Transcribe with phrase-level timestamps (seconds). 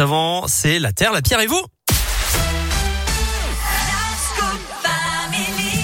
[0.00, 1.60] Avant, c'est la terre, la pierre et vous.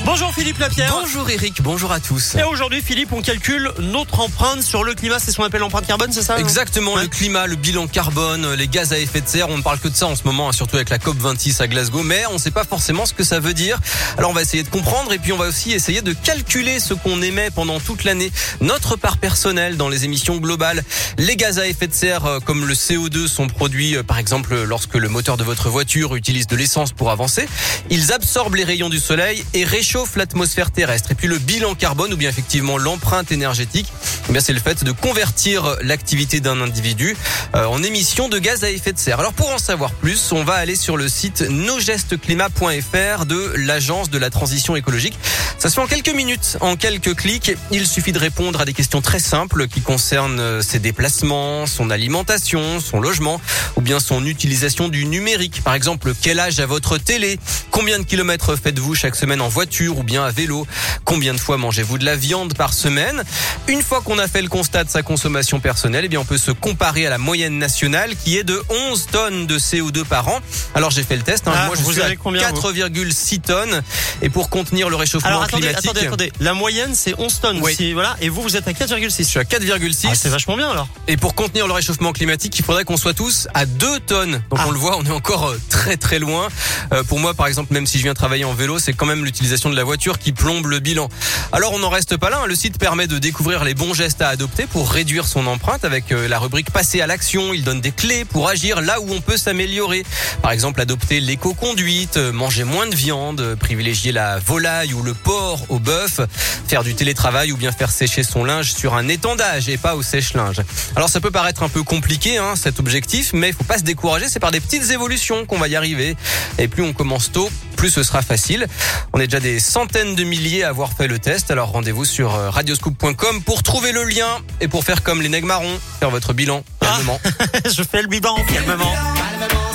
[0.04, 0.94] Bonjour Philippe Lapierre.
[1.00, 2.34] Bonjour Eric, bonjour à tous.
[2.34, 5.86] Et aujourd'hui Philippe, on calcule notre empreinte sur le climat, c'est ce qu'on appelle l'empreinte
[5.86, 7.02] carbone, c'est ça hein Exactement, Ouais.
[7.02, 9.88] le climat, le bilan carbone, les gaz à effet de serre, on ne parle que
[9.88, 12.38] de ça en ce moment, hein, surtout avec la COP26 à Glasgow, mais on ne
[12.38, 13.80] sait pas forcément ce que ça veut dire.
[14.18, 16.92] Alors on va essayer de comprendre et puis on va aussi essayer de calculer ce
[16.92, 20.84] qu'on émet pendant toute l'année, notre part personnelle dans les émissions globales.
[21.16, 24.54] Les gaz à effet de serre euh, comme le CO2 sont produits euh, par exemple
[24.64, 27.48] lorsque le moteur de votre voiture utilise de l'essence pour avancer.
[27.88, 31.12] Ils absorbent les rayons du soleil et réchauffent l'atmosphère terrestre.
[31.12, 33.92] Et puis le bilan carbone ou bien effectivement l'empreinte énergétique,
[34.28, 37.16] eh bien c'est le fait de convertir l'activité d'un individu
[37.54, 39.20] euh, en émissions de gaz à effet de serre.
[39.20, 44.18] Alors pour en savoir plus, on va aller sur le site nosgestesclimat.fr de l'agence de
[44.18, 45.16] la transition écologique.
[45.58, 47.52] Ça se fait en quelques minutes, en quelques clics.
[47.70, 51.90] Il suffit de répondre à des questions très simples qui concernent euh, ses déplacements, son
[51.90, 53.40] alimentation, son logement
[53.76, 55.62] ou bien son utilisation du numérique.
[55.62, 57.38] Par exemple, quel âge a votre télé?
[57.70, 59.83] Combien de kilomètres faites-vous chaque semaine en voiture?
[59.88, 60.66] Ou bien à vélo
[61.04, 63.22] Combien de fois mangez-vous de la viande par semaine?
[63.68, 66.38] Une fois qu'on a fait le constat de sa consommation personnelle, eh bien on peut
[66.38, 70.38] se comparer à la moyenne nationale qui est de 11 tonnes de CO2 par an.
[70.74, 71.52] Alors j'ai fait le test, hein.
[71.54, 72.60] Ah, moi je vous suis à avez combien, vous?
[72.60, 73.82] 4,6 tonnes
[74.22, 76.32] et pour contenir le réchauffement Alors attendez, climatique, attendez, attendez.
[76.40, 77.58] La moyenne c'est 11 tonnes.
[77.62, 77.74] Oui.
[77.74, 79.18] Si, voilà, et vous vous êtes à 4,6.
[79.18, 80.88] je suis à 4,6 Ah, c'est vachement bien alors.
[81.08, 84.42] et pour contenir le réchauffement climatique, il faudrait qu'on soit tous à 2 tonnes.
[84.50, 84.66] Donc Ah.
[84.68, 86.48] on le voit, on est encore euh, très très loin.
[86.92, 89.24] Euh, pour moi, par exemple, même si je viens travailler en vélo, c'est quand même
[89.24, 91.08] l'utilisation de la voiture qui plombe le bilan.
[91.52, 92.40] Alors on n'en reste pas là.
[92.42, 92.46] hein.
[92.46, 96.12] Le site permet de découvrir les bons gestes à adopter pour réduire son empreinte avec
[96.12, 97.52] euh, la rubrique passer à l'action.
[97.52, 100.04] Il donne des clés pour agir là où on peut s'améliorer.
[100.42, 105.14] Par exemple, adopter l'éco-conduite, euh, manger moins de viande, euh, privilégier la volaille ou le
[105.14, 106.20] porc au bœuf,
[106.68, 110.02] faire du télétravail ou bien faire sécher son linge sur un étendage et pas au
[110.02, 110.60] sèche-linge.
[110.96, 113.84] Alors ça peut paraître un peu compliqué hein, cet objectif, mais il faut pas se
[113.84, 116.16] décourager, c'est par des petites évolutions qu'on va y arriver.
[116.58, 117.50] Et plus on commence tôt,
[117.84, 118.66] plus ce sera facile.
[119.12, 122.34] On est déjà des centaines de milliers à avoir fait le test, alors rendez-vous sur
[122.34, 126.32] euh, radioscoop.com pour trouver le lien et pour faire comme les nègres marrons, faire votre
[126.32, 127.20] bilan calmement.
[127.66, 128.94] je fais le bilan calmement.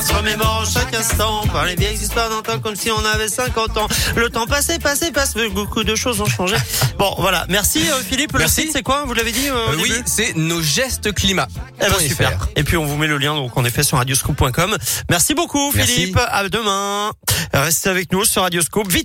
[0.09, 3.87] Se remémore chaque instant par les vieilles histoires temps comme si on avait 50 ans.
[4.15, 5.35] Le temps passé, passé, passe.
[5.51, 6.55] Beaucoup de choses ont changé.
[6.97, 7.45] Bon, voilà.
[7.47, 8.33] Merci euh, Philippe.
[8.33, 8.61] Le Merci.
[8.61, 9.03] site c'est quoi?
[9.05, 11.47] Vous l'avez dit euh, Euh, oui, c'est nos gestes climat.
[11.79, 12.47] Eh ben, super.
[12.55, 14.77] Et puis on vous met le lien donc en effet sur radioscoop.com.
[15.09, 15.93] Merci beaucoup Merci.
[15.93, 16.19] Philippe.
[16.31, 17.11] À demain.
[17.53, 18.87] Restez avec nous sur Radioscoop.
[18.87, 18.97] Vite.